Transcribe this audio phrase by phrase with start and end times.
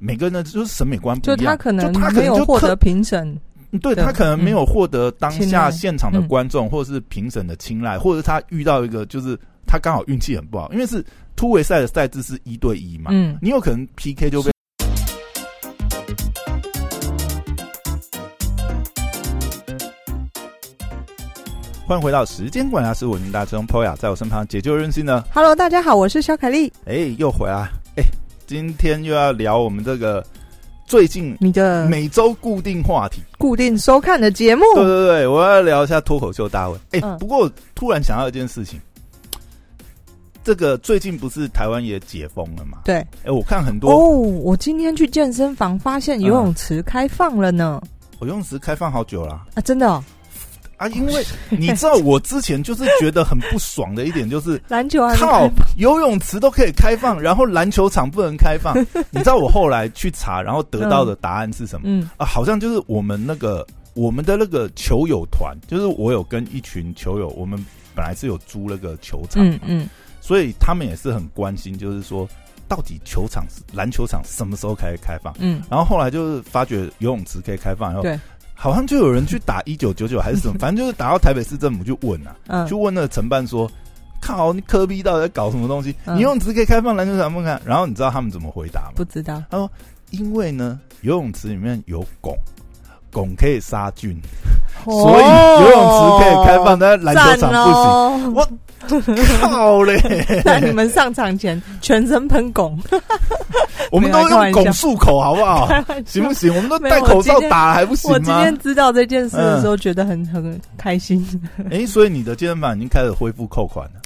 [0.00, 3.36] 每个人的就是审美观不一样，就他可能就他可没能就获得评审，
[3.82, 14.52] 对他可能没有获得当下现场的嗯观众或者是评审的青睐，或者他遇到一个就是他刚好运气很不好，因为是突围赛的赛制是一对一嘛，嗯，你有可能 PK 就被。
[21.88, 28.04] 欢迎回到时间管家师，我是大中 Poya，在我身旁解救任性呢，Hello，大家好，我是小凯丽，哎，又回来，哎，
[28.48, 30.24] 今天又要聊我们这个
[30.86, 33.20] 最近你的每周固定话题。
[33.36, 34.64] 固定收看的节目。
[34.74, 36.74] 对对对，我要聊一下脱口秀大会。
[36.92, 38.80] 哎、嗯不过突然想到一件事情，
[40.42, 42.78] 这个最近不是台湾也解封了嘛？
[42.86, 47.78] 对哎、我看很多哦，我今天去健身房发现游泳池开放了呢。
[48.18, 50.02] 我游泳池开放好久了啊，真的哦，
[50.78, 54.58] 啊，因为你知道我之前就是觉得很不爽的一点就是。
[54.68, 58.74] 篮球靠，游泳池都可以开放，然后篮球场不能开放。
[59.10, 61.82] 你知道我后来去查，然后得到的答案是什么？
[61.84, 67.62] 嗯啊，好像就是我们那个我们的那个球友团，就是我有跟一群球友，我们
[67.94, 69.88] 本来是有租那个球场嘛嗯嗯，
[70.20, 72.28] 所以他们也是很关心，就是说
[72.68, 75.34] 到底球场篮球场什么时候可以开放？
[75.40, 78.18] 嗯，然后后来就是发觉游泳池可以开放，然后对，
[78.60, 83.70] 好像就有人去打一九九九还是什么， 反正就是打到台北市政府去问啊，嗯去问那个承办说。
[84.20, 84.52] 靠！
[84.52, 85.94] 你科比到底在搞什么东西？
[86.04, 87.58] 嗯你游泳池可以开放，篮球场不看。
[87.64, 88.92] 然后你知道他们怎么回答吗？
[88.96, 89.40] 不知道。
[89.48, 89.70] 他说
[90.10, 92.34] 因为呢，游泳池里面有汞，
[93.12, 94.20] 汞可以杀菌，
[94.84, 95.24] 哦所以
[95.62, 97.82] 游泳池可以开放，但是篮球场不行。
[98.24, 98.48] 行我
[99.40, 100.00] 靠嘞！
[100.44, 102.78] 那你们上场前全身喷汞，
[103.90, 105.68] 我们都用汞漱口好不好？
[106.06, 106.54] 行不行？
[106.54, 108.34] 我们都戴口罩打还不行吗我今？
[108.36, 111.26] 天知道这件事的时候，觉得很很开心。
[111.70, 114.00] 哎，所以你的健身房已经开始恢复扣款了，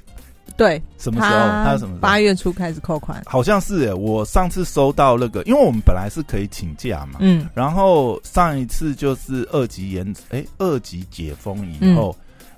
[0.57, 1.39] 对，什么时候？
[1.65, 1.99] 他什么时候？
[2.01, 3.23] 八月初开始扣款。
[3.27, 12.15] 好像是耶，我上次收到那个，因为我们本来是可以请假嘛，嗯然后上一次就是二级延，哎，二级解封以后，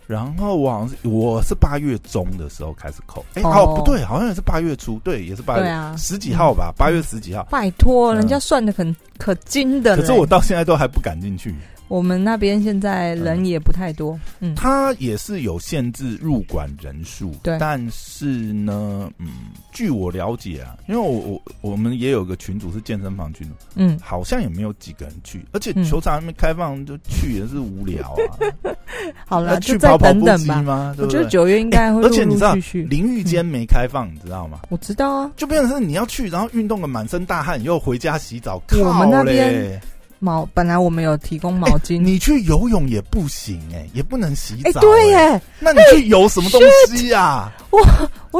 [0.07, 7.43] 然后我好像是我是八月中的时候开始扣，哎，哦哦，不对，好像也是八月初，对，也是八月啊十几号吧，八月十几号。
[7.51, 9.97] 拜托，嗯人家算的很可精的。
[9.97, 11.55] 可是我到现在都还不敢进去。
[11.95, 14.19] 我们那边现在人也不太多。
[14.41, 19.29] 嗯，它也是有限制入馆人数，对但是呢，嗯，
[19.71, 28.75] 据我了解啊，因为我我我们也有个群主是健身房群组，嗯，好像也没有几个人去，而且嗯球场还没开放就去也是无聊啊。
[29.25, 30.57] 好了，去跑跑步等等吧。
[30.57, 30.97] 机吗？
[30.99, 32.57] 我觉得九月应该会陆而且你知道。
[32.73, 34.63] 淋浴间没开放，你知道吗？
[34.69, 38.61] 我知道啊，就变成是你要去，然后运动的满身大汗，又回家洗澡。
[38.73, 39.81] 我们那靠边嘞
[40.25, 42.01] 毛本来我们有提供毛巾。
[42.01, 47.81] 你去游泳也不行哎、也不能洗哎，澡、对那你去游什么东西呀、我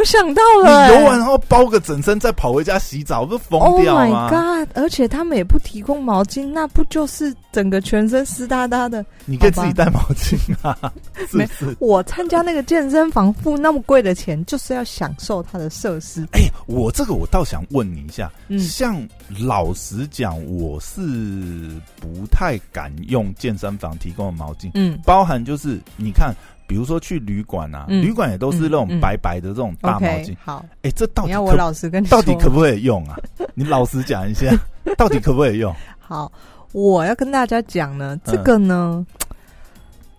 [0.03, 4.69] 想到了你了，游完然后包个整身，再跑回家洗澡，不是疯 Oh my god！
[4.75, 9.05] 而且他们也不提供毛巾，那不就是整个全身湿哒哒的？
[9.27, 10.93] 你可以自己带毛巾啊，
[11.31, 11.77] 是不是？
[11.79, 16.27] 我参加那个健身房付那么贵的钱，就是要享受它的设施。
[16.33, 19.07] 哎、我这个我倒想问你一下，嗯像
[19.39, 21.01] 老实讲，我是
[22.01, 26.35] 不太敢用健身房提供的毛巾，嗯包含就是你看，
[26.67, 33.17] 比如说去旅馆啊，嗯旅馆也都是那种白白的这种大毛巾好，哎、这到你要我老实跟你说，到底可不可以用啊？
[33.55, 34.51] 你老实讲一下，
[34.97, 35.75] 到底可不可以用？
[35.99, 36.31] 好？
[36.73, 39.07] 我要跟大家讲呢，嗯这个呢，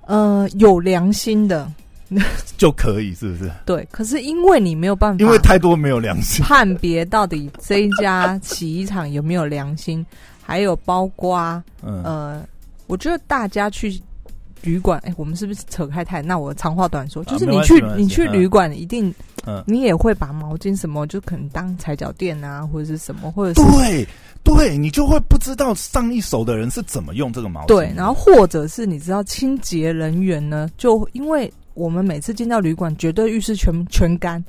[0.05, 1.69] 呃，有良心的，
[2.55, 3.51] 就可以是不是？
[3.65, 3.85] 对。
[3.91, 6.45] 可是因为你没有办法，因为太多没有良心。
[6.45, 10.05] 判别到底这一家洗衣厂有没有良心，
[10.41, 11.37] 还有包括
[11.83, 12.41] 嗯，呃，
[12.87, 14.01] 我觉得大家去
[14.65, 16.21] 旅馆，哎、我们是不是扯开太？
[16.21, 19.13] 那我长话短说，啊就是你去你去旅馆，一定
[19.45, 24.07] 嗯你也会把毛巾什么，就可能当踩脚垫啊，或者是什么，或者是对
[24.43, 27.67] 对，你就会不知道上一手的人是怎么用这个毛巾。
[27.67, 34.43] 对，然后或者是你知道清洁人员呢，就因为我们每次进到旅馆，绝对浴室全全干，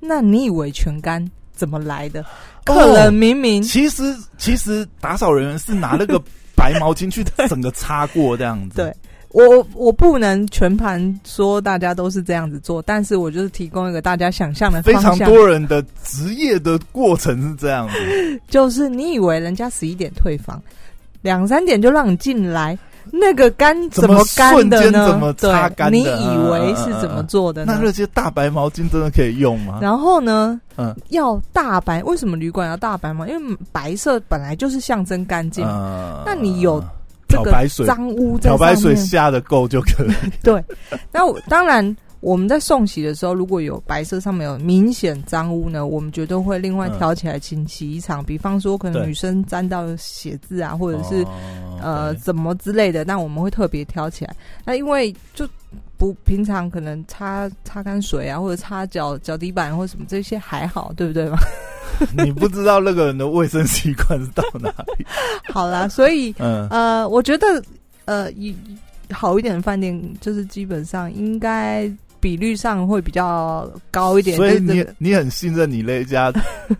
[0.00, 2.24] 那你以为全干怎么来的？
[2.64, 6.22] 客人明明、其实其实打扫人员是拿那个
[6.54, 8.76] 白毛巾去整个擦过这样子。
[8.82, 8.94] 对
[9.30, 17.94] 我我不能全盘说大家都是这样子做，但是我就是提供一个大家想象的非常，多人的职业的过程是这样子。
[18.48, 20.62] 就是你以为人家十一点退房，
[21.20, 22.78] 两三点就让你进来，
[23.12, 25.08] 那个干怎么么干的呢？
[25.08, 27.74] 怎么擦干的，你以为是怎么做的呢？
[27.76, 29.78] 那那些大白毛巾真的可以用吗？
[29.82, 33.28] 然后呢，嗯要大白，为什么旅馆要大白吗？
[33.28, 36.82] 因为白色本来就是象征干净，嗯那你有
[37.28, 38.74] 这个漂白水，脏污在漂白。
[38.74, 40.12] 水下的够就可以。
[40.42, 40.64] 对，
[41.12, 48.24] 那我当然我们在送洗的时候，如果有白色上面有明显脏污呢，我们绝对会另外挑起来清洗一场。
[48.24, 51.28] 比方说，可能女生沾到血渍啊，或者是、哦
[51.80, 54.34] 呃怎么之类的，那我们会特别挑起来。
[54.64, 55.48] 那因为就
[55.96, 61.38] 不平常可能擦擦干水啊，或者擦脚脚底板或者什么这些还好，对不对嘛？
[62.16, 64.68] 你不知道那个人的卫生习惯是到哪
[64.98, 65.06] 里。
[65.52, 67.62] 好啦，所以嗯，呃，我觉得
[68.04, 68.54] 呃，一
[69.10, 71.90] 好一点的饭店就是基本上应该
[72.20, 74.36] 比率上会比较高一点。
[74.36, 76.32] 所以你你很信任你那一家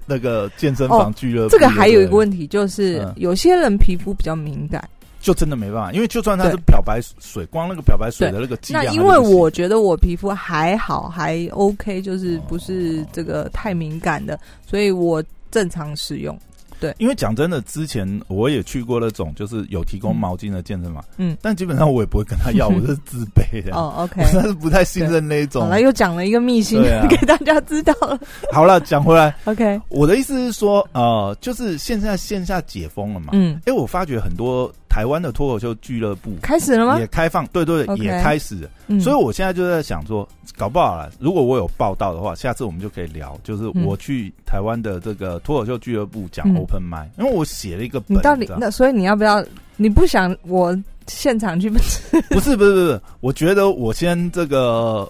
[0.06, 1.50] 那个健身房俱乐部。
[1.50, 4.82] 这个还有一个问题，就是嗯有些人皮肤比较敏感。
[5.20, 16.38] 就真的没办法，因为就算它是漂白水，光那个漂白水的那个剂量，那因为我觉得我皮肤还好，还 OK，就是不是这个太敏感的，所以我正常使用。
[16.80, 23.74] 对因为讲真的，之前我也去过那种就是有提供毛巾的健身房，嗯，但基本上我也不会跟他要， 我是自卑的。
[23.74, 24.26] 哦，OK 我。
[24.30, 25.68] 真的是不太信任那一种好。
[25.70, 28.16] 了，又讲了一个秘辛啊 给大家知道了。
[28.52, 37.06] 好了，讲回来，OK，我的意思是说，呃，就是现在线下解封了嘛，嗯，哎，我发觉很多台湾的脱口秀俱乐部开始了吗也？
[37.08, 38.70] 开放，对对对也开始了。
[38.86, 40.26] 嗯，所以我现在就在想说，
[40.56, 49.44] 搞不好了，如果我有报道的话，下次我们就可以聊，就是嗯我去台湾的这个脱口秀俱乐部讲嗯 open m i 因为我写了一个本，你到底那所以你要不要？
[49.76, 50.76] 你不想我
[51.06, 51.70] 现场去？
[51.70, 55.08] 不是不是不是，我觉得我先这个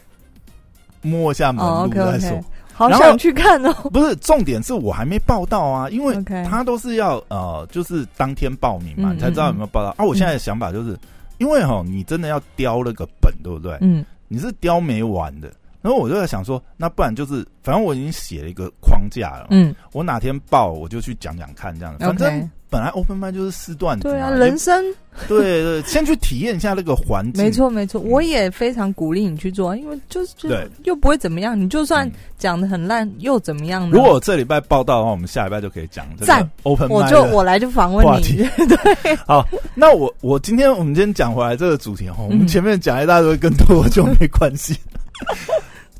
[1.01, 2.39] 摸一下门哦路再说。
[2.79, 3.73] 后想去看哦。
[3.91, 9.91] 不是重点是我还没报到啊，因为他都是要呃，就是当天报名嘛，嗯你才知道有没有报到。
[9.97, 10.97] 啊，我现在的想法就是，
[11.39, 13.77] 因为哈，你真的要雕那个本，对不对？
[13.81, 15.51] 嗯你是雕没完的。
[15.81, 21.97] 然后我就在想说，那不然就是，反正我已经写了一个框架了，嗯我哪天报我就去讲讲看，这样。
[21.99, 24.85] 反正本来 open i 就是四段子，对啊，人生。
[25.26, 30.65] 对对，先去体验一下那个环境，没错没错，我也非常鼓励你去做，因为就是就对。
[30.85, 32.12] 又不会怎么样，你就算嗯。
[32.38, 33.97] 讲的很烂又怎么样呢？
[33.97, 38.49] 如果我这礼拜报道的话，我们下礼拜就可以讲这个赞 open 我 mic 的就我来就访问你。
[38.69, 39.44] 对，好，
[39.75, 42.47] 那我我今天我们今天讲回来这个主题哦，我们嗯。
[42.47, 44.76] 前面讲一大堆跟脱口秀没关系。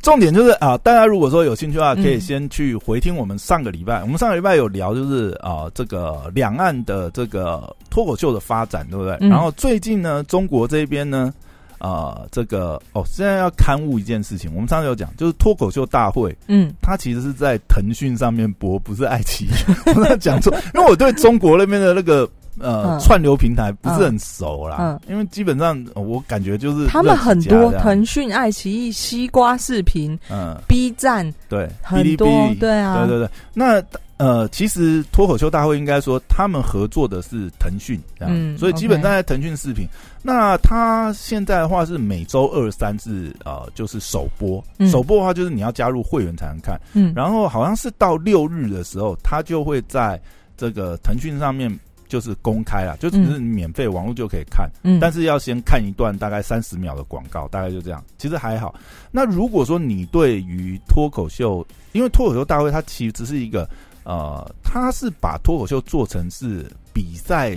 [0.08, 9.19] 重点就是啊，大家如果说有兴趣的话，嗯可以先去回听我们上个礼拜，我们上个礼拜有聊就是啊，这个两岸的这个脱口秀的发展，对不对？
[9.20, 11.31] 嗯然后最近呢，中国这边呢，
[11.76, 19.50] 啊，这个哦，现在要刊物一件事情，我们上次有讲，就是脱口秀大会，嗯它其实是在腾讯上面播，不是爱奇艺。
[19.94, 22.26] 我在讲错，因为我对中国那边的那个
[22.60, 24.76] 呃、嗯串流平台不是很熟啦。
[24.81, 33.31] 嗯因为基本上呃我感觉就是他们很多腾讯、爱奇艺、西瓜视频、嗯 B 站对很哔哩多哔哩对啊对对对。
[33.55, 33.82] 那
[34.19, 39.87] 呃，其实脱口秀大会应该说他们合作的是腾讯，这样，嗯所以基本上在腾讯视频。
[40.22, 46.76] 那他现在的话是每周二三是呃就是首播，嗯首播的话就是你要加入会员才能看。
[46.94, 50.20] 嗯，然后好像是到六日的时候，他就会在
[50.56, 51.70] 这个腾讯上面
[52.08, 58.02] 就是公开了，就只是免费网络就可以看，嗯但是要先看一段大概三十秒的广告，大概就这样。
[58.16, 58.75] 其实还好。
[59.12, 63.69] 那如果说你对于脱口秀，因为脱口秀大会它其实只是一个
[64.05, 67.56] 呃，它是把脱口秀做成是比赛。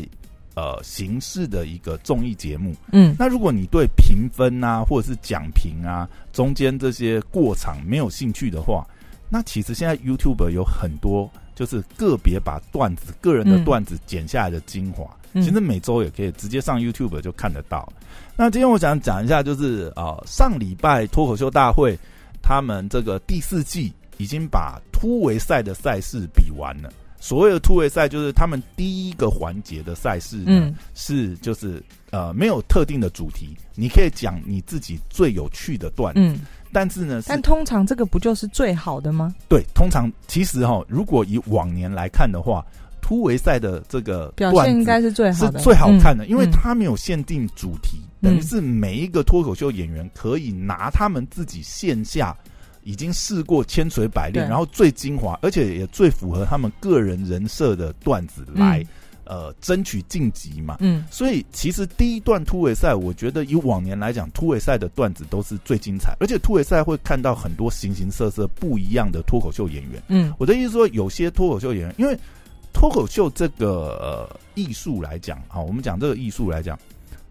[0.53, 2.75] 呃，形式的一个综艺节目。
[2.91, 8.85] 嗯那如果你对评分啊，或者是讲评啊，中间这些过场没有兴趣的话，
[9.29, 11.31] 那其实现在 YouTube 有很多
[11.61, 17.87] 就是个别把段子、个人的嗯段子剪下来的精华，嗯其实每周也可以直接上 YouTube 就看得到。
[18.35, 21.95] 那今天我想讲一下，就是啊、呃上礼拜脱口秀大会
[22.41, 26.91] 他们这个第四季已经把突围赛的赛事比完了。
[27.19, 36.39] 所谓的突围赛，就是他们第一个环节的赛事呢，嗯是就是呃没有特定的主题，你可以讲你自己最有趣的段子，嗯，
[36.71, 39.33] 但是呢但通常这个不就是最好的吗？
[39.47, 42.65] 对，通常其实哈，如果以往年来看的话，
[43.01, 48.29] 突围赛的这个表现应该是最好的，是最好看的，因为嗯它没有限定主题，嗯。
[48.29, 52.35] 等于是每一个脱口秀演员可以拿他们自己线下
[52.83, 58.83] 已经试过千锤百炼，然后最精华，而且也最符合他们个人人设的段子来、
[59.25, 60.77] 呃争取晋级嘛。
[60.79, 70.01] 嗯所以其实第一段突围赛，我觉得以往年来讲，突围赛的段子都是最精彩，而且突围赛会看到很多形形色色不一样的脱口秀演员。
[70.07, 72.17] 嗯我的意思说，有些脱口秀演员，因为
[72.73, 76.79] 脱口秀这个呃艺术来讲，啊，我们讲这个艺术来讲，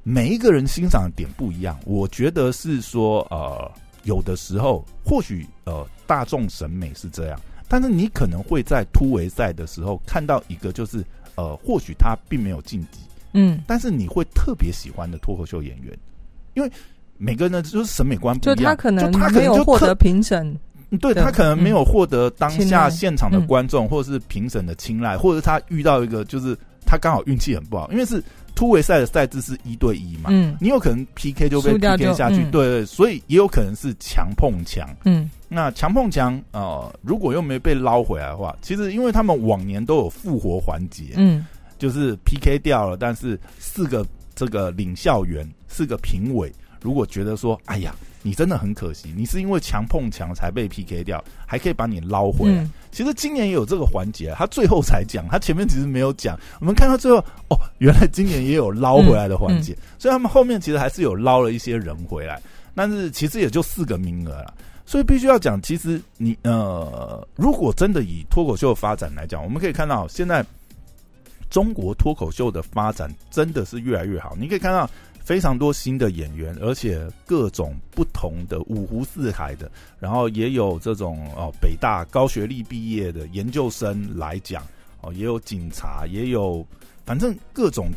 [0.02, 1.78] 每一个人欣赏的点不一样。
[1.86, 3.70] 我觉得是说，呃，
[4.04, 11.02] 有的时候或许呃大众审美是这样，但是你可能会在突围赛的时候看到一个，就是
[11.36, 13.00] 呃，或许他并没有晋级，
[13.32, 13.60] 嗯。
[13.66, 15.96] 但是你会特别喜欢的脱口秀演员，
[16.54, 16.70] 因为
[17.16, 20.58] 每个人的就是审美观不一样，他可能就他可没能就特有获得评审，
[21.00, 23.46] 对对他可能没有获得当下现场的嗯。
[23.46, 28.22] 观众或者是评审的青睐，或者是他遇到一个就是他刚好运气很不好，因为是
[28.54, 30.56] 突围赛的赛制是一对一嘛，嗯。
[30.60, 32.50] 你有可能 PK 就被 PK 下去，嗯。
[32.50, 34.88] 对对，所以也有可能是强碰强。
[35.04, 41.44] 嗯那强碰强，呃，如果又没被捞回来的话，其实因为他们往年都有复活环节，嗯
[41.76, 52.62] 就是 PK 掉了，但是四个这个领校员、四个评委，如果觉得说，哎呀，你真的很可惜，你是因为强碰强才被 PK 掉，还可以把你捞回来。
[52.62, 56.36] 嗯其实今年也有这个环节，他最后才讲，他前面其实没有讲。
[56.58, 62.42] 我们看到最后，哦，原来今年也有捞回来的环嗯节，所以他们后面其实还是有捞了一些人回来，
[62.74, 64.52] 但是其实也就四个名额了。
[64.90, 70.44] 所以必须要讲，其实你呃，如果真的以脱口秀的发展来讲，我们可以看到现在
[71.48, 74.34] 中国脱口秀的发展真的是越来越好。
[74.36, 74.90] 你可以看到
[75.22, 79.70] 非常多新的演员，而且各种不同的五湖四海的，
[80.00, 84.60] 然后也有这种哦北大高学历毕业的研究生来讲
[85.02, 86.66] 哦，也有警察，也有
[87.06, 87.90] 反正各种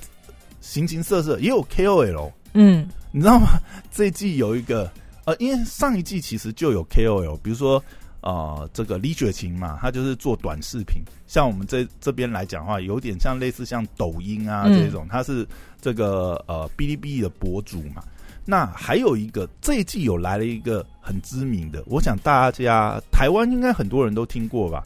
[0.62, 2.32] 形形色色，也有 KOL。
[2.54, 3.60] 嗯你知道吗？
[3.92, 4.92] 这一季有一个
[5.26, 7.84] 呃，因为上一季其实就有 KOL，比如说
[8.22, 11.02] 呃，这个李雪琴嘛，她就是做短视频。
[11.28, 15.48] 像我们这这边来讲的话，有点像类似像抖音啊嗯这种，她是
[15.82, 18.04] 这个呃哔哩哔哩的博主嘛。
[18.46, 24.84] 那还有一个这一季有来了一个很知名的，我想大家台湾应该很多人都听过吧，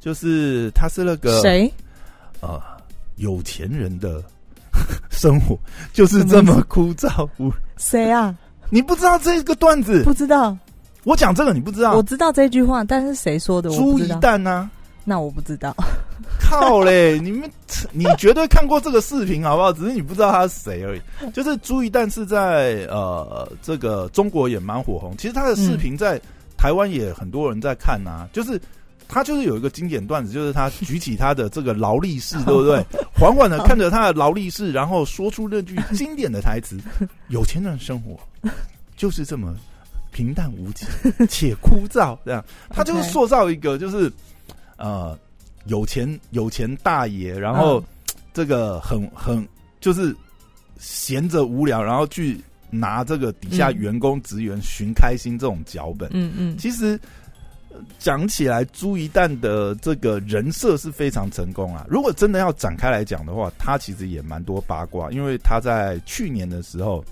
[0.00, 1.70] 就是他是那个谁？
[2.40, 2.60] 呃
[3.16, 4.22] 有钱人的
[5.10, 5.58] 生活
[5.92, 8.34] 就是这么枯燥无谁啊？
[8.70, 10.02] 你不知道这个段子？
[10.04, 10.56] 不知道。
[11.04, 11.94] 我讲这个你不知道？
[11.94, 14.08] 我知道这句话，但是谁说的我猪一。
[14.20, 14.70] 蛋呢、
[15.04, 15.74] 那我不知道。
[16.40, 17.18] 靠嘞！
[17.20, 17.50] 你们
[17.92, 19.72] 你绝对看过这个视频好不好？
[19.72, 21.00] 只是你不知道他是谁而已。
[21.32, 26.20] 就是朱一蛋是在呃这个中国也蛮火红，其实他的视频在
[26.56, 28.60] 台湾也很多人在看呐、就是。
[29.08, 32.84] 他就是有一个经典段子，就是他举起他的这个劳力士， 对不对？
[33.14, 36.78] 缓缓的看着他的劳力士，然后说出那句经典的台词
[37.28, 38.18] ：“有钱人的生活
[38.96, 39.54] 就是这么
[40.12, 40.86] 平淡无奇
[41.28, 44.10] 且枯燥。”这样，他就是塑造一个就是
[44.76, 45.18] 呃
[45.66, 47.84] 有钱有钱大爷，然后嗯
[48.32, 49.46] 这个很很
[49.80, 50.14] 就是
[50.78, 56.10] 闲着无聊，然后去拿这个底下嗯员工职员寻开心这种脚本。
[56.12, 57.23] 嗯嗯其实呃
[57.98, 61.86] 讲起来，朱一旦的这个人设是非常成功啊。
[61.88, 67.04] 如果真的要展开来讲的话，他其实也蛮多八卦，因为他在去年的时候，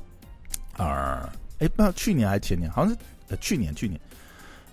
[0.77, 4.01] 啊、哎，不知道去年还是前年，好像是呃去年，去年，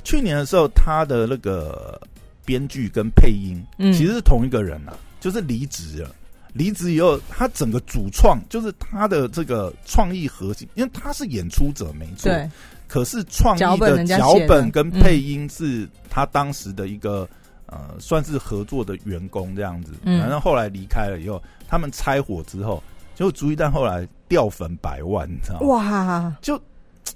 [0.04, 2.00] 去年的时候，他的那个
[2.46, 6.16] 编剧跟配音嗯，其实是同一个人啊，就是离职了。
[6.54, 12.50] 离职以后，他整个主创就是他的这个创意核心，因为他是演出者没错，对，
[12.88, 17.28] 可是创意的脚本跟嗯配音是他当时的一个、
[17.68, 19.92] 呃，算是合作的员工这样子。
[20.04, 22.82] 嗯反正后来离开了以后，他们拆伙之后，
[23.16, 25.68] 结果朱一丹后来掉粉百万，你知道吗？
[25.68, 26.60] 哇，就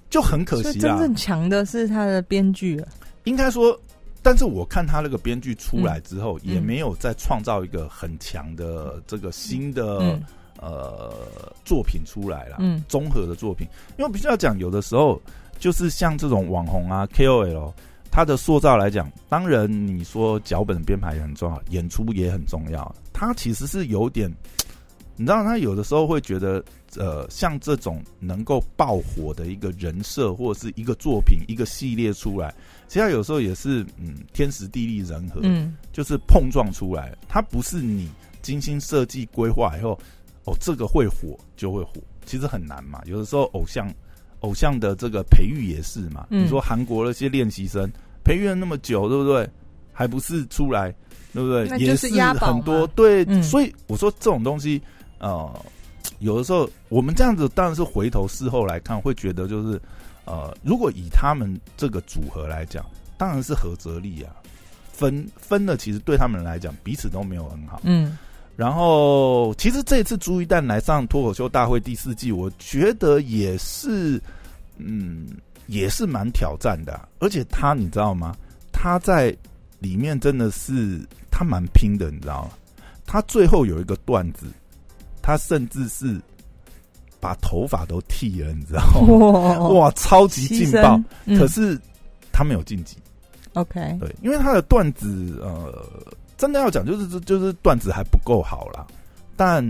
[0.09, 0.89] 就很可惜啦。
[0.89, 2.87] 真正强的是他的编剧了。
[3.23, 3.79] 应该说，
[4.23, 10.23] 但是我看他那个编剧出来之后，嗯也没有再创造一个很强的这个新的、嗯
[10.59, 11.13] 呃
[11.65, 12.55] 作品出来了。
[12.59, 15.21] 嗯综合的作品，因为必须要讲，有的时候
[15.59, 17.73] 就是像这种网红啊、KOL，
[18.09, 22.95] 他的塑造来讲，当然你说脚本编排也很重要，演出也很重要。
[23.11, 24.33] 他其实是有点，
[25.17, 26.63] 你知道，他有的时候会觉得，
[26.95, 32.53] 呃，像这种能够爆火的一个人设或者是一个作品、一个系列出来，
[32.88, 38.09] 其实他有时候也是嗯天时地利人和，嗯就是碰撞出来，它不是你
[38.41, 39.97] 精心设计规划以后，
[40.45, 41.93] 哦，这个会火就会火，
[42.25, 43.01] 其实很难嘛。
[43.05, 43.91] 有的时候偶像
[44.41, 46.27] 偶像的这个培育也是嘛。
[46.29, 47.89] 嗯你说韩国那些练习生
[48.23, 49.50] 培育了那么久，对不对？
[49.95, 50.91] 还不是出来，
[51.33, 51.77] 对不对？
[51.77, 54.81] 也是押宝很多对，嗯所以我说这种东西，
[55.19, 55.65] 呃，
[56.19, 59.81] 有的时候我们这样子当然是回头事后来看，会觉得就是
[60.25, 62.86] 呃，如果以他们这个组合来讲，
[63.17, 64.33] 当然是何泽利啊。
[64.91, 67.81] 分分了，其实对他们来讲，彼此都没有很好。
[67.83, 68.17] 嗯
[68.55, 74.22] 然后，其实这次朱一蛋来上脱口秀大会第四季，我觉得也是，
[74.77, 75.27] 嗯，
[75.65, 78.36] 也是蛮挑战的啊、而且他，你知道吗？
[78.72, 79.36] 他在
[79.79, 82.51] 里面真的是他蛮拼的，你知道吗？
[83.03, 84.45] 他最后有一个段子，
[85.23, 86.21] 他甚至是
[87.19, 89.57] 把头发都剃了，你知道吗？
[89.57, 91.01] 哇哇，超级劲爆！
[91.25, 91.79] 嗯可是
[92.31, 92.97] 他没有晋级。
[93.53, 95.87] OK，对，因为他的段子，呃，
[96.37, 98.85] 真的要讲，就是就是段子还不够好啦，
[99.37, 99.63] 但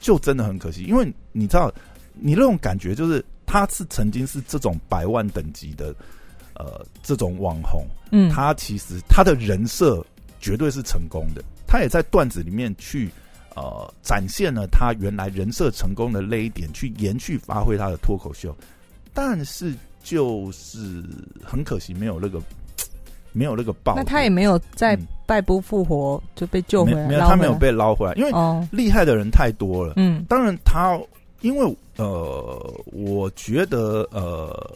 [0.00, 1.70] 就真的很可惜，因为你知道，
[2.14, 5.94] 你那种感觉就是他是曾经是这种百万等级的
[6.54, 10.02] 呃这种网红，嗯，他其实他的人设
[10.40, 13.10] 绝对是成功的，他也在段子里面去
[13.56, 18.54] 呃展现了他原来人设成功的那一点，去延续发挥他的脱口秀，
[19.12, 21.02] 但是就是
[21.42, 22.40] 很可惜没有那个
[23.32, 25.06] 没有那个爆，那他也没有在嗯。
[25.26, 29.94] 败不复活就被救回来，没没有他没有被捞回来，因为哦，厉害的人太多了。
[29.96, 30.24] 嗯。
[30.28, 30.96] 当然他
[31.40, 34.72] 因为呃，我觉得呃，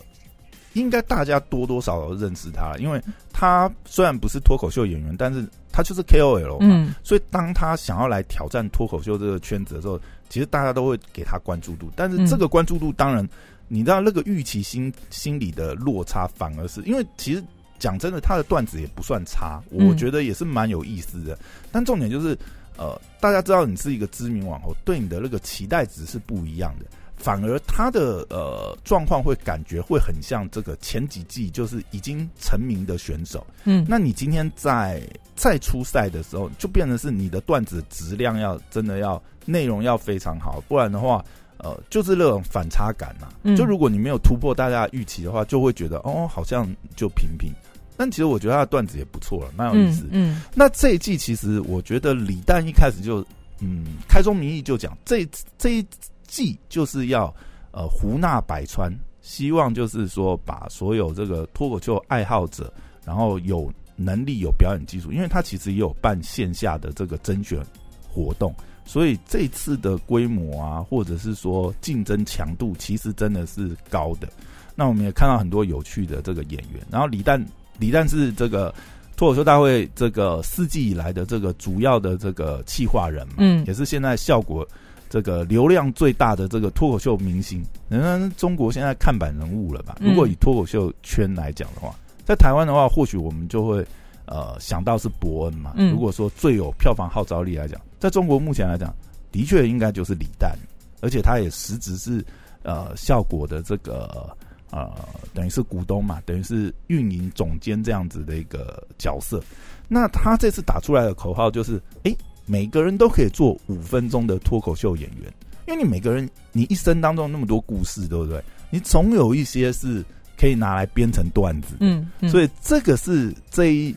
[0.74, 11.90] 应该大家多多少少认识他，因为他虽然不是脱口秀演员，但是他就是 KOL 嘛，嗯所以当他想要来挑战脱口秀这个圈子的时候，其实大家都会给他关注度。
[11.96, 13.28] 但是这个关注度，当然
[13.66, 17.42] 你知道那个预期心心理的落差，反而是因为其实
[17.78, 21.36] 讲真的，他的段子也不算差，嗯我觉得也是蛮有意思的。
[21.72, 22.38] 但重点就是，
[22.76, 26.86] 呃，大家知道你是一个知名网红，对你的那个期待值是不一样的。
[27.20, 35.02] 反而他的呃状况会感觉会很像这个前几季就是已经成名的选手，嗯，那你今天在
[35.36, 41.22] 再出赛的时候，就变成是你的段子质量要真的要内容要非常好，不然的话，
[41.58, 43.54] 呃，就是那种反差感啊、嗯。
[43.54, 47.52] 就如果你没有突破大家的预期的话，就会觉得哦，好像就平平。
[47.96, 50.06] 但其实我觉得他的段子也不错了，蛮有意思。
[50.10, 53.22] 嗯那这一季其实我觉得李诞一开始就
[53.58, 55.86] 嗯开宗明义就讲，这这一
[56.30, 57.34] 季就是要
[57.72, 62.72] 呃胡纳百川，希望就是说把所有这个脱口秀爱好者，
[63.04, 67.60] 然后有能力有表演技术，因为他其实也有办线下的这个甄选
[68.08, 68.54] 活动，
[68.86, 74.28] 所以这次的规模啊，或者是说竞争强度，其实真的是高的。
[74.74, 77.44] 那我们也看到很多有趣的这个演员，然后李诞
[77.78, 78.74] 李诞是这个
[79.16, 84.66] 脱口秀大会这个四季以来的这个主要的这个企划人嘛，嗯也是现在效果
[85.10, 89.96] 这个流量最大的这个脱口秀明星，人家中国现在看板人物了吧？
[89.98, 91.92] 嗯如果以脱口秀圈来讲的话，
[92.24, 93.84] 在台湾的话，或许我们就会
[94.26, 95.72] 呃想到是伯恩嘛。
[95.76, 98.94] 嗯如果说最有票房号召力来讲，在中国目前来讲，
[99.32, 100.56] 的确应该就是李诞，
[101.00, 102.24] 而且他也实质是
[102.62, 104.30] 呃效果的这个
[104.70, 104.92] 呃
[105.34, 109.42] 等于是股东嘛，等于是运营总监这样子的一个角色。
[109.88, 112.16] 那他这次打出来的口号就是：诶，
[112.50, 115.32] 每个人都可以做五分钟的脱口秀演员，
[115.68, 118.42] 因为你每个人你一生当中那么多故事，对不对？
[118.70, 120.04] 你总有一些是
[120.36, 121.76] 可以拿来编成段子。
[121.78, 123.94] 嗯嗯，所以这个是这一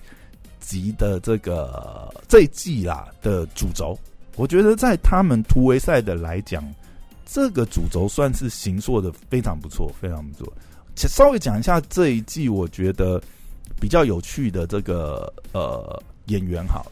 [0.60, 3.98] 集的这个这一季啦的主轴。
[4.36, 6.64] 我觉得在他们突围赛的来讲，
[7.26, 10.54] 这个主轴算是形塑的非常不错，非常不错。
[10.96, 13.20] 且稍微讲一下这一季，我觉得
[13.82, 16.92] 比较有趣的这个呃演员好了。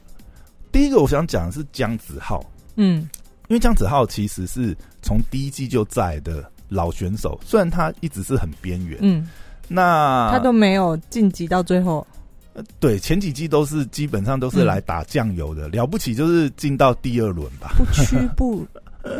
[0.82, 2.44] 第一个我想讲的是姜子浩，
[2.76, 3.08] 嗯。
[3.50, 9.30] 因为姜子浩其实是从第一季就在的老选手，虽然他一直是很边缘，嗯，
[9.68, 12.08] 那他都没有晋级到最后，
[12.54, 17.76] 呃对，前几季都是基本上都是来打酱油的，了不起就是进到第二轮吧。
[17.78, 18.66] 不屈不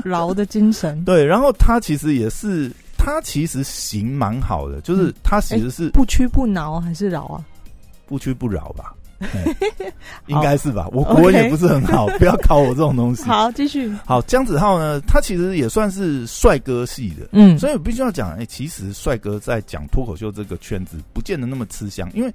[0.04, 7.46] 挠的精神， 对，然后他其实也是，他其实行蛮好的，就是他其实是不屈不挠还是挠啊？
[8.08, 9.01] 不屈不挠吧，嘿
[10.28, 10.88] 应该是吧？
[10.92, 13.24] 我国文也不是很好，不要考我这种东西。
[13.30, 22.34] 好，继续，好，姜子浩呢，他其实也算是帅哥系的，嗯，所以我必须要讲，哎、其实帅哥在讲脱口秀这个圈子，不见得那么吃香，因为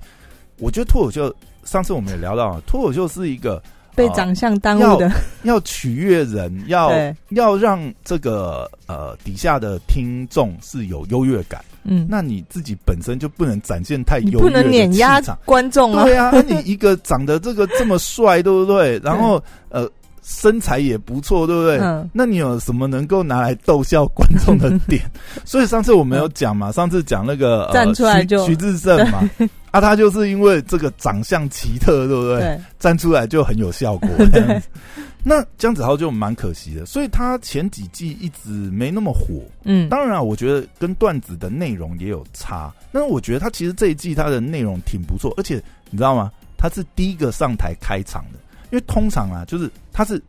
[0.59, 3.63] 我觉得脱口秀，上次我们也聊到了，脱口秀是一个
[3.97, 5.11] 被呃长相耽误的，
[5.43, 6.93] 要 取悦人， 要，
[7.31, 18.99] 要让这个呃底下的听众是有优越感，嗯，那你自己本身就不能展现太你不能优越的碾压观众啊，对啊，那你 一个长得这个这么帅，对不对？
[19.03, 19.89] 然后呃
[20.29, 21.79] 身材也不错，对不对？
[21.79, 25.01] 嗯那你有什么能够拿来逗笑观众的点？
[25.47, 29.31] 所以上次我们有讲嘛，上次讲那个、呃、站出来就徐徐志胜嘛，
[29.71, 32.41] 啊，他就是因为这个长相奇特，对不对？
[32.41, 34.09] 对，站出来就很有效果。
[34.33, 34.69] 这样子
[35.23, 39.41] 那姜子豪就蛮可惜的，所以他前几季一直没那么火。
[39.65, 46.33] 嗯，当然啊，我觉得跟段子的内容也有差，但是我觉得他其实这一季他的内容挺不错，而且你知道吗？
[46.59, 48.39] 他是第一个上台开场的，
[48.71, 50.21] 因为通常啊，就是他是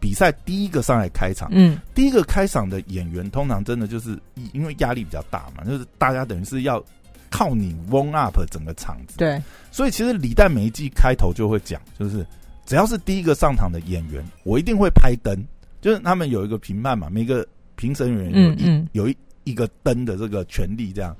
[0.00, 1.78] 比赛第一个上来开场，嗯。
[1.94, 4.18] 第一个开场的演员通常真的就是
[4.52, 6.82] 因为压力比较大嘛，就是大家等于是要
[7.30, 12.26] 靠你 warm up 整个场子，对，所以其实李诞每一季开头就会讲，就是
[12.66, 15.36] 只要是第一个上场的演员，我一定会拍灯，
[15.80, 18.88] 就是他们有一个评判嘛，每个评审员有一、嗯嗯。
[18.92, 21.16] 有一一个灯的这个权利，这样。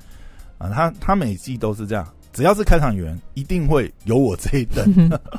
[0.59, 4.85] 啊，他他每季都是这样，只要是开场员，一定会有我这一等，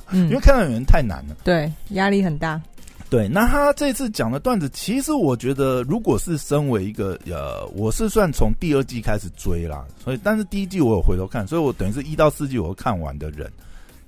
[0.10, 1.36] 嗯 因为开场员太难了。
[1.44, 2.62] 对，压力很大，
[3.10, 13.52] 对，那他这次讲的段子，其实我觉得，如果是身为一个呃，我是算从第二季开始追啦，所以但是第一季我有回头看，所以我等于是一到四季我都看完的人。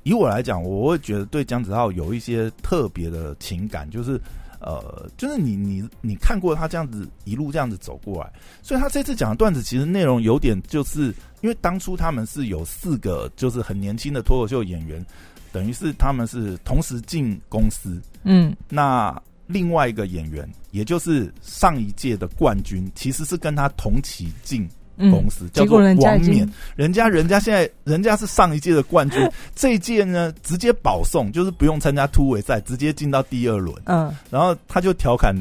[0.03, 4.21] 以我来讲，我会觉得对姜子浩有一些特别的情感，就是
[4.65, 15.05] 呃，就是你你你看过他这样子一路这样子走过来，所以他这次讲的段子其实内容有点，就是因为当初他们是有四个就是很年轻的脱口秀演员。
[15.51, 26.49] 等于是他们是同时进公司，嗯，那另外一个演员，也就是上一届的冠军，其实是跟他同期进公司，叫做王冕。
[26.75, 29.19] 人家人家现在人家是上一届的冠军，
[29.55, 33.75] 这一届呢直接保送，就是不用参加突围赛，直接进到第二轮。
[33.85, 35.35] 嗯，然后他就调侃，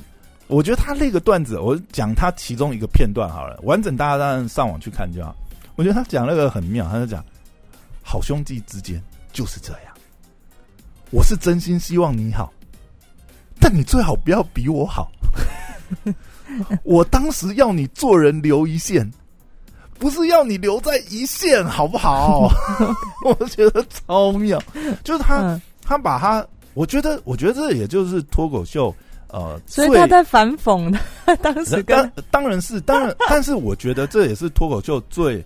[0.48, 5.34] 我觉得他那个段子，我讲他其中一个片段好了，完整大家当然上网去看就好。
[5.76, 7.24] 我觉得他讲那个很妙，他就讲
[8.02, 9.94] 好兄弟之间就是这样。
[11.10, 12.52] 我是真心希望你好，
[13.60, 15.10] 但你最好不要比我好。
[16.82, 19.08] 我当时要你做人留一线，
[19.98, 22.50] 不是要你留在一线，好不好？
[23.24, 24.62] 我觉得超妙，
[25.02, 28.94] 就是他，他把他，我觉得，我觉得这也就是脱口秀，
[29.28, 30.98] 呃，所以他在反讽的，
[31.42, 35.44] 当时当当然是当然， 但是我觉得这也是脱口秀最，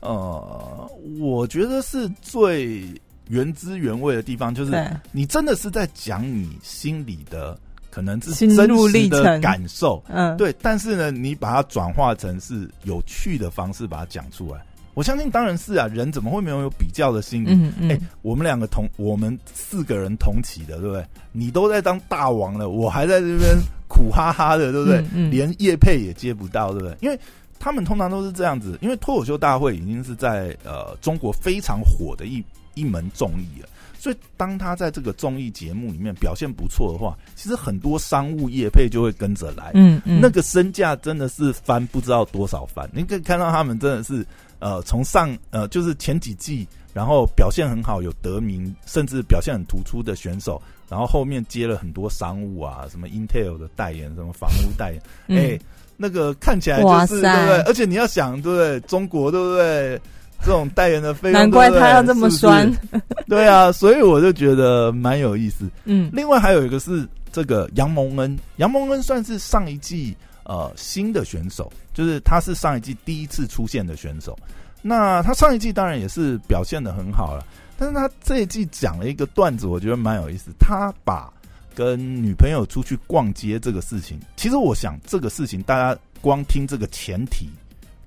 [0.00, 2.84] 呃，我觉得是最。
[3.28, 4.72] 原汁原味的地方，就是
[5.10, 7.56] 你真的是在讲你心里的
[7.92, 10.50] 可能是真实的感受，嗯，对。
[10.62, 17.48] 但是呢，你把它转化成是有趣的方式把它讲出来，我相信当然是啊，人怎么会没有有比较的心理？
[17.50, 17.90] 嗯嗯。
[17.92, 21.04] 哎，我们两个同我们四个人同起的，对不对？
[21.32, 25.04] 你都在当大王了，我还在这边苦哈哈的，对不对？
[25.28, 26.96] 连叶配也接不到，对不对？
[27.02, 27.20] 因为
[27.62, 32.44] 他们通常都是这样子，因为脱口秀大会已经是在呃中国非常火的一。
[32.74, 42.88] 一门综艺了，所以当他在这个综艺节目里面表现不错的话，其实很多商务业配就会跟着来，嗯嗯，那个身价真的是翻不知道多少番。
[42.94, 44.26] 你可以看到他们真的是，
[44.58, 54.92] 呃，从上呃就是前几季，然后表现很好，有得名，甚至表现很突出的选手，然后后面接了很多商务啊，什么 Intel 的代言，什么房屋代
[55.26, 55.60] 言，哎，
[55.96, 57.60] 那个看起来就是对不对？
[57.62, 58.80] 而且你要想，对不对？
[58.88, 60.00] 中国对不对？
[60.44, 62.68] 这种代言的费用，难怪他要这么酸。
[63.28, 65.70] 对啊，所以我就觉得蛮有意思。
[65.84, 74.36] 嗯，另外还有一个是这个杨蒙恩，杨蒙恩算是上一季呃新的选手，就是他是上一季第一次出现的选手。
[74.82, 77.46] 那他上一季当然也是表现的很好了，
[77.78, 80.50] 但是他这一季讲了一个段子，我觉得蛮有意思。
[80.58, 81.32] 他把
[81.74, 87.48] 跟女朋友出去逛街这个事情，其实我想这个事情大家光听这个前提。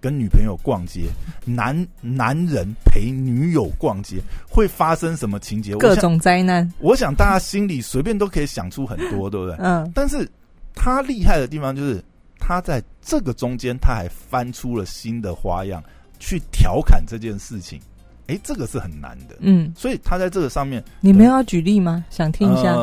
[0.02, 1.10] 跟女朋友逛街，
[1.46, 5.76] 男男人陪女友逛街会发生什么情节？
[5.78, 6.72] 各种灾难。
[6.78, 9.56] 我想大家心里随便都可以想出很多，对不对？
[9.66, 9.92] 嗯。
[9.96, 10.30] 但是
[10.76, 12.04] 他厉害的地方就是，
[12.38, 15.84] 他在这个中间，他还翻出了新的花样
[16.20, 17.80] 去调侃这件事情。
[18.28, 19.38] 哎，这个是很难的。
[19.40, 19.74] 嗯。
[19.76, 22.06] 所以他在这个上面，你们要举例吗？
[22.12, 22.76] 想听一下。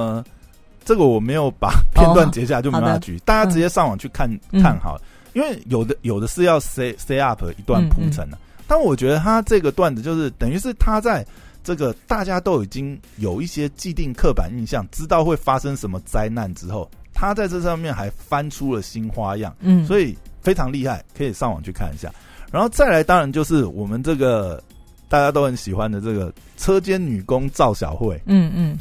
[0.84, 3.18] 这个我没有把片段截下来，就没法举。
[3.24, 4.28] 大家直接上网去看
[4.60, 5.00] 看好。
[5.34, 11.24] 因为有的有的是要 say say up 一段铺陈的，但我觉得他这个段子就是等于是他在
[11.64, 22.12] 这个大家都已经有一些既定刻板印象，知道会发生什么灾难之后，他在这上面还翻出了新花样，嗯，所以非常厉害，可以上网去看一下。
[22.50, 24.62] 然后再来，当然就是我们这个
[25.08, 28.78] 大家都很喜欢的这个车间女工赵小慧，嗯嗯，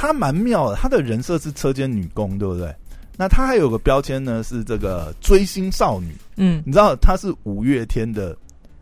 [0.00, 2.72] 她蛮妙的，她的人设是车间女工，对不对？
[3.16, 6.14] 那他还有个标签呢，是这个追星少女。
[6.36, 8.36] 嗯，你知道她是五月天的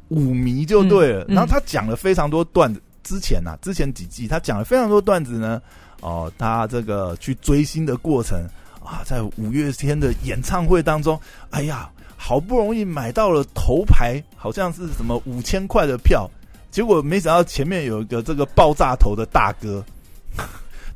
[0.08, 1.24] 舞迷就对了。
[1.26, 5.62] 然后他讲了非常多段子，之前呐，之前几季他讲了非常多段子呢。
[6.02, 8.38] 哦，他这个去追星的过程
[8.84, 16.30] 啊，在五月天的演唱会当中，哎呀，好不容易买到了头牌，好像是什么五千块的票，
[16.70, 19.82] 结果没想到前面有一个这个爆炸头的大哥。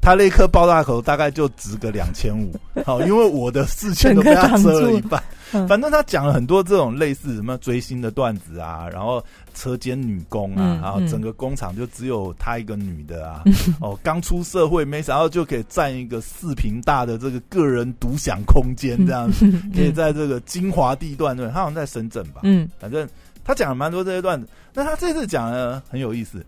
[0.01, 5.23] 他那颗爆炸口大概就值个两千五， 好，因为我的四千都被他遮了一半。
[5.67, 13.43] 反正他讲了很多这种类似什么追星的段子啊，然后车间女工啊，然后整个工厂就只有他一个女的啊，
[13.81, 23.07] 哦，刚出社会没想到就可以占一个四平大的这个个人独享空间，这样子 可以在这个精华地段对，他好像在深圳吧，嗯，反正
[23.45, 24.49] 他讲了蛮多这些段子。
[24.73, 26.47] 那他这次讲的很有意思，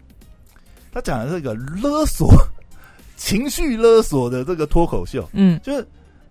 [0.93, 2.33] 他讲的这个勒索。
[3.23, 5.87] 情绪勒索的这个脱口秀，嗯，就是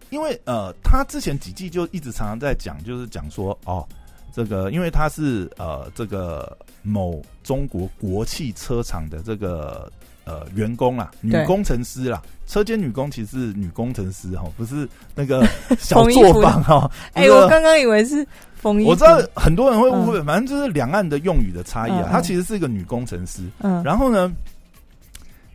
[0.09, 3.87] 因为呃，他之前几季就一直常常在讲，就是讲说哦，
[4.33, 9.89] 这个因为他是呃这个某中国国汽车厂的这个
[10.25, 15.47] 呃员工啦，女工程师啦，车间女工其实是女工程师哈，不是那个
[15.79, 16.91] 小作坊哈。
[17.13, 18.27] 哎、这个我刚刚以为是
[18.61, 24.29] 我知道很多人会误会，反正就是两岸的用语的差异啊她其实是一个女工程师，嗯，然后呢，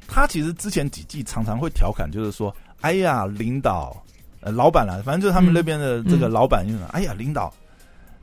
[0.07, 4.03] 她其实之前几季常常会调侃，就是说，哎呀，领导，
[4.41, 7.53] 呃，老板啦，反正就是他们嗯那边的这个嗯老板，就是、哎呀，领导，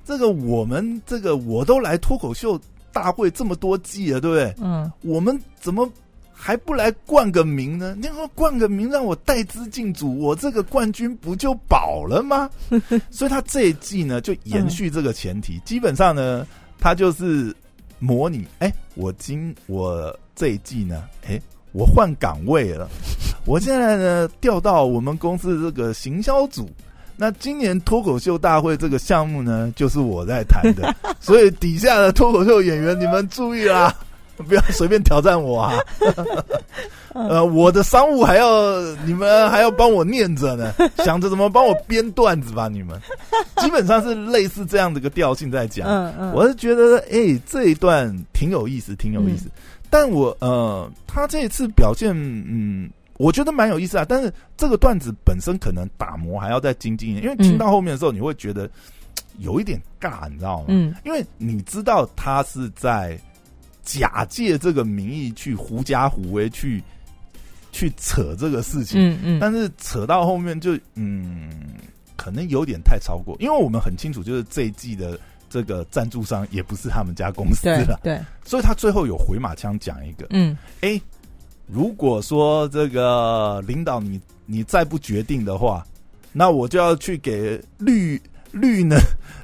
[0.06, 2.60] 这个我们这个我都来脱口秀
[2.92, 4.56] 大会这么多季了，对不对？
[4.62, 5.90] 嗯我们怎么
[6.32, 7.96] 还不来冠个名呢？
[7.98, 12.50] 你说冠个名让我带资进组，我这个冠军不就保了吗？
[13.10, 16.46] 所以他这一季呢，就延续这个前提，基本上呢，
[16.80, 17.56] 他就是
[18.00, 21.42] 模拟，哎、我今我这一季呢，哎、
[21.74, 22.88] 我换岗位了，
[23.46, 26.70] 我现在呢调到我们公司这个行销组。
[27.16, 33.96] 那今年脱口秀大会这个项目呢，就是我在谈的， 所以底下的脱口秀演员，你们注意啦，
[34.36, 35.74] 不要随便挑战我啊！
[37.14, 40.74] 呃，我的商务还要你们还要帮我念着呢，
[41.06, 43.00] 想着怎么帮我编段子吧，你们
[43.58, 45.88] 基本上是类似这样的一个调性在讲。
[45.88, 49.46] 嗯嗯，我是觉得，哎、这一段挺有意思，挺有意思。
[49.94, 54.04] 但我呃，他这一次表现，嗯，我觉得蛮有意思啊。
[54.10, 58.72] 但是这个段子本身可能打磨还要再精进一点，因为听到后面的时候，你会觉得嘖
[59.38, 60.66] 有一点尬，你知道吗？
[60.70, 63.16] 嗯因为你知道他是在
[63.84, 66.82] 假借这个名义去狐假虎威，去
[67.72, 69.00] 去扯这个事情。
[69.00, 71.52] 嗯嗯，但是扯到后面就嗯，
[72.16, 75.20] 可能有点太超过，因为我们很清楚，就是这一季的
[75.54, 78.16] 这个赞助商也不是他们家公司了，对。
[78.16, 80.58] 对，所以他最后有回马枪讲一个，嗯。
[80.82, 81.00] 哎、
[81.68, 85.86] 如果说这个领导你你再不决定的话，
[86.32, 88.20] 那我就要去给绿
[88.52, 88.98] 绿能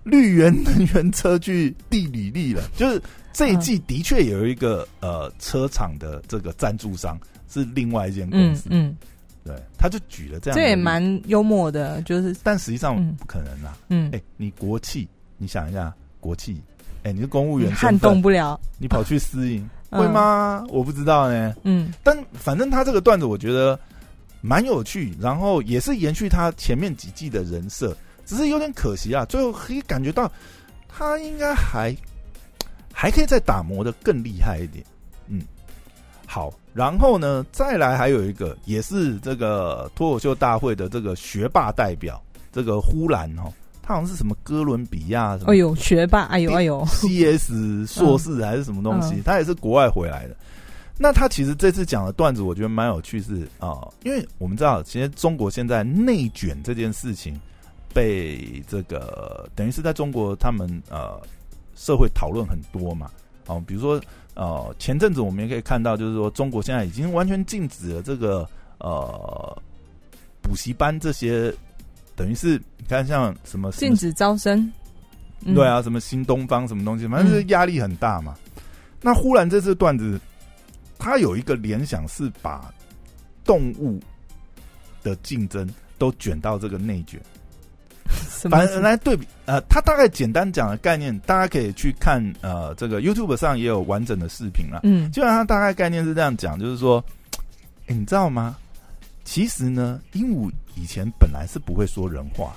[0.04, 2.64] 绿源能源车去递履历了。
[2.76, 3.00] 就是
[3.32, 8.98] 这一季的确有一个呃车厂的这个赞助商是另外一间公司，嗯嗯，
[9.46, 13.16] 对，他就举了这样这也蛮幽默的，就是但实际上嗯。
[13.16, 13.78] 不可能啦。
[13.90, 14.10] 嗯。
[14.12, 15.08] 哎、，你国企，
[15.40, 16.62] 你想一下，国企，
[17.02, 20.64] 哎、你是公务员你撼动不了，你跑去私营，嗯会吗？
[20.70, 21.56] 我不知道呢。
[21.64, 23.80] 嗯但反正他这个段子，我觉得
[24.42, 29.26] 蛮有趣，然后也是延续他前面几季的人设，只是有点可惜啊。
[29.26, 30.32] 最后可以感觉到
[30.88, 31.96] 他应该还
[32.94, 34.86] 还可以再打磨的更厉害一点。
[35.28, 35.42] 嗯，
[36.28, 42.22] 好，然后呢，再来还有一个也是这个脱口秀大会的这个学霸代表，
[42.52, 43.54] 这个呼兰哦，
[43.90, 50.36] 他好像是什么哥伦比亚什么哎呦学霸，哎呦哎呦，CS 硕士还是什么东西，嗯他也是国外回来的。
[50.96, 57.36] 那他其实这次讲的段子，我觉得蛮有趣是，啊，因为我们知道，其实中国现在内卷这件事情
[57.92, 61.20] 被这个等于是在中国他们呃
[61.76, 63.10] 社会讨论很多嘛。
[63.48, 64.00] 哦，比如说
[64.36, 68.48] 呃前阵子我们也可以看到，就是说中国现在已经完全禁止了这个
[68.78, 69.58] 呃
[70.44, 71.52] 补习班这些，
[72.20, 74.60] 等于是你看像什么禁止招生，
[75.46, 78.36] 嗯对，啊，什么新东方什么东西，反正就是压力很大嘛。
[79.02, 80.20] 那忽然这次段子，
[80.98, 82.70] 他有一个联想是把
[83.46, 83.98] 动物
[85.02, 85.66] 的竞争
[85.98, 87.18] 都卷到这个内卷，
[88.52, 94.82] 反正来对比，呃，他大概简单讲的概念，大家可以去看，呃，这个 YouTube 上也有完整的视频了。
[94.84, 97.02] 嗯基本上大概概念是这样讲，就是说，
[97.88, 98.58] 哎、你知道吗？
[99.24, 102.56] 其实呢，鹦鹉以前本来是不会说人话，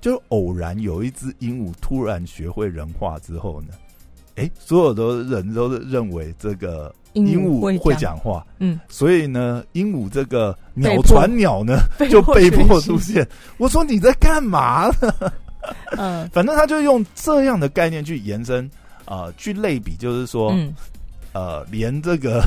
[0.00, 3.68] 就偶然有一只鹦鹉突然学会人话之后呢，
[4.36, 11.78] 哎、所有的人都认为这个鹦鹉会会，讲话，嗯，所以呢，鹦鹉这个鸟传鸟呢
[12.10, 13.26] 就被迫，出现。
[13.58, 15.12] 我说你在干嘛呢？
[15.96, 18.70] 嗯反正他就用这样的概念去延伸，
[19.06, 20.74] 呃，去类比，就是说，嗯
[21.32, 22.42] 呃，连这个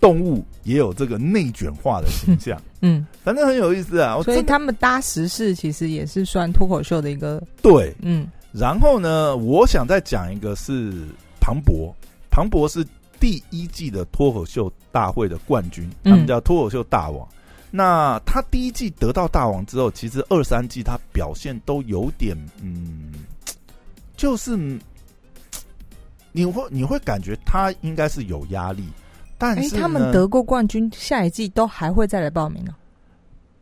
[0.00, 4.20] 动物也有这个内卷化的形象， 嗯，反正很有意思啊。
[4.22, 8.26] 所以他们搭时事其实也是算脱口秀的一个，对，嗯。
[8.52, 10.92] 然后呢，我想再讲一个是
[11.40, 11.94] 庞博，
[12.32, 12.84] 庞博是
[13.20, 17.28] 第一季的脱口秀大会的冠军，他们嗯叫脱口秀大王。
[17.70, 23.12] 那他第一季得到大王之后，其实二三季他表现都有点，嗯，
[24.16, 24.80] 就是嗯
[26.32, 28.88] 你会你会感觉他应该是有压力，
[29.40, 32.72] 但哎，他们得过冠军，下一季都还会再来报名哦。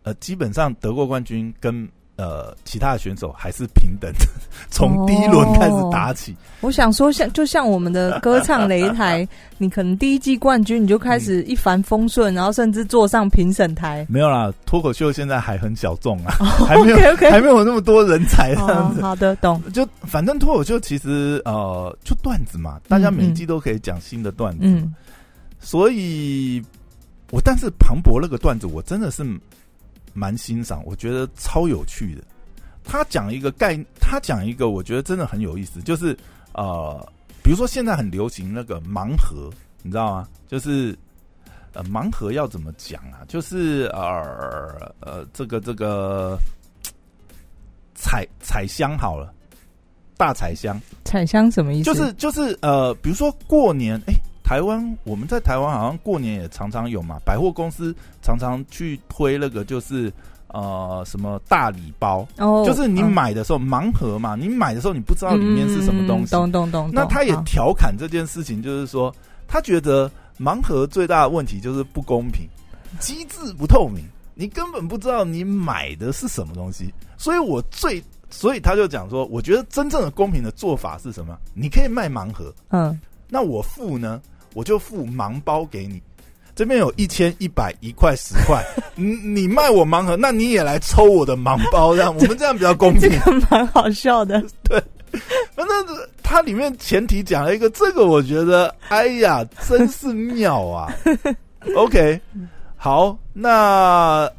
[0.02, 4.26] 呃，基本上得过冠军跟呃其他的选手还是平等的，
[4.70, 6.34] 从第一轮开始打起。
[6.62, 9.26] 我想说像，就像我们的歌唱擂台，
[9.58, 14.04] 你可能第一季冠军你就开始一帆风顺，然后甚至坐上评审台。
[14.08, 16.32] 没有啦，脱口秀现在还很小众啊，
[16.66, 16.96] 还没有
[17.30, 19.62] 还没有那么多人才这样哦，好的，懂。
[19.72, 24.60] 就反正脱口秀其实呃就段子嘛，大家每一季都可以讲新的段子。
[24.62, 24.92] 嗯
[25.60, 26.62] 所以
[27.30, 29.24] 我但是庞博那个段子我真的是
[30.14, 32.22] 蛮欣赏，我觉得超有趣的。
[32.84, 36.16] 他讲一个概，他讲一个我觉得真的很有意思，就是
[36.54, 37.06] 呃，
[37.42, 39.50] 比如说现在很流行那个盲盒，
[39.82, 40.28] 你知道吗？
[40.46, 40.96] 就是
[41.74, 43.20] 呃，盲盒要怎么讲啊？
[43.28, 46.38] 就是呃呃，这个这个
[47.94, 49.34] 彩彩箱好了，
[50.16, 51.84] 大彩箱，彩箱什么意思？
[51.84, 54.14] 就是就是呃，比如说过年，哎，
[54.48, 60.10] 台湾我们在台湾好像过年也常常有嘛，百货公司常常去推那个就是。
[60.50, 62.26] 呃，什么大礼包？
[62.38, 66.30] 哦，就是你买的时候盲盒嘛，你买的时候你不知道里面是什么东西。
[66.30, 66.90] 咚咚咚。
[66.90, 69.14] 那他也调侃这件事情，就是说
[69.46, 72.48] 他觉得盲盒最大的问题就是不公平，
[72.98, 74.02] 机制不透明，
[74.34, 76.90] 你根本不知道你买的是什么东西。
[77.18, 81.36] 所以我最，所以他就讲说，我觉得真正的公平的做法是什么？
[81.52, 84.18] 你可以卖盲盒，嗯，那我付呢，
[84.54, 86.02] 我就付盲包给你。
[86.54, 88.64] 这边有一千一百一块十块，
[88.96, 93.02] 你你卖我盲盒，那你也来抽我的盲包，这样我们这样比较公平。
[93.08, 94.82] 这个蛮好笑的， 对。
[95.54, 95.86] 反正
[96.22, 100.92] 它里面前提讲了一个，这个我觉得，哎呀，真是妙啊。
[101.76, 102.20] OK，
[102.76, 104.30] 好，那。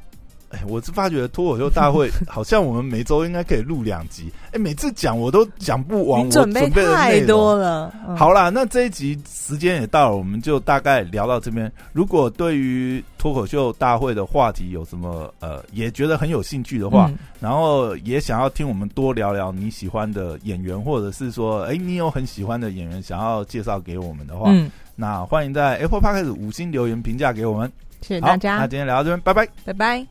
[0.50, 4.32] 哎，我是发觉脱口秀大会 好像我们每周应该可以录两集。
[4.52, 7.94] 哎，每次讲我都讲不完，我准备太多了。
[8.18, 11.72] 好啦，那这一集时间也到了，我们就大概聊到这边。
[11.94, 24.52] 如果对于脱口秀大会的话题有什么呃，也觉得很有兴趣的话，然后也想要听我们多聊聊你喜欢的演员，或者是说，哎，你有很喜欢的演员想要介绍给我们的话，
[24.96, 27.72] 那欢迎在 Apple Park 五星留言评价给我们。
[28.02, 28.58] 谢谢大家。
[28.58, 30.10] 那今天聊到这边，拜拜，拜拜。